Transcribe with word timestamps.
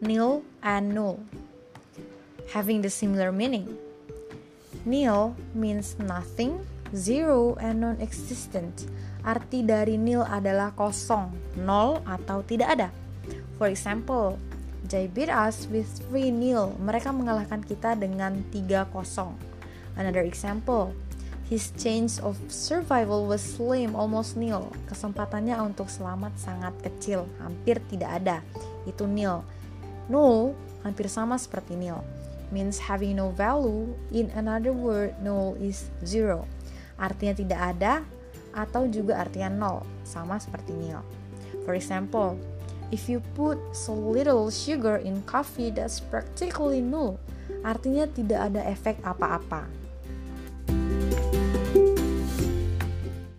nil 0.00 0.42
and 0.62 0.94
null, 0.94 1.22
having 2.54 2.82
the 2.82 2.90
similar 2.90 3.30
meaning. 3.30 3.66
Nil 4.86 5.36
means 5.52 5.98
nothing, 6.00 6.62
zero, 6.94 7.58
and 7.58 7.82
non-existent. 7.82 8.88
Arti 9.26 9.66
dari 9.66 9.98
nil 10.00 10.24
adalah 10.24 10.72
kosong, 10.72 11.34
nol 11.58 12.00
atau 12.06 12.40
tidak 12.46 12.68
ada. 12.78 12.88
For 13.58 13.66
example, 13.66 14.38
They 14.88 15.04
beat 15.04 15.28
us 15.28 15.68
with 15.68 15.90
3 16.08 16.32
nil. 16.32 16.72
Mereka 16.80 17.12
mengalahkan 17.12 17.60
kita 17.60 17.92
dengan 17.92 18.40
3-0. 18.48 18.88
Another 20.00 20.24
example, 20.24 20.96
his 21.52 21.74
chance 21.76 22.16
of 22.22 22.40
survival 22.48 23.28
was 23.28 23.44
slim, 23.44 23.92
almost 23.92 24.40
nil. 24.40 24.72
Kesempatannya 24.88 25.60
untuk 25.60 25.92
selamat 25.92 26.32
sangat 26.40 26.72
kecil, 26.80 27.28
hampir 27.36 27.84
tidak 27.92 28.24
ada. 28.24 28.38
Itu 28.88 29.04
nil. 29.04 29.44
Null 30.08 30.56
hampir 30.84 31.06
sama 31.12 31.36
seperti 31.36 31.76
nil. 31.76 32.00
Means 32.48 32.80
having 32.80 33.20
no 33.20 33.28
value. 33.32 33.92
In 34.12 34.32
another 34.32 34.72
word, 34.72 35.16
null 35.20 35.54
is 35.60 35.92
zero. 36.00 36.48
Artinya 36.96 37.36
tidak 37.36 37.60
ada 37.76 38.02
atau 38.56 38.88
juga 38.88 39.20
artinya 39.20 39.52
nol, 39.52 39.78
sama 40.02 40.40
seperti 40.40 40.72
nil. 40.72 40.98
For 41.62 41.76
example, 41.76 42.40
If 42.88 43.04
you 43.04 43.20
put 43.36 43.60
so 43.76 43.92
little 43.92 44.48
sugar 44.48 44.96
in 44.96 45.20
coffee, 45.28 45.68
that's 45.68 46.00
practically 46.00 46.80
null. 46.80 47.20
Artinya 47.60 48.08
tidak 48.08 48.48
ada 48.48 48.64
efek 48.64 49.04
apa-apa. 49.04 49.68